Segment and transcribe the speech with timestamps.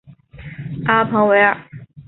[0.87, 1.55] 阿彭维尔。